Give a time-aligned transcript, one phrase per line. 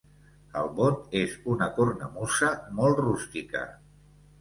[0.61, 2.53] El bot és una cornamusa
[2.83, 3.67] molt rústica.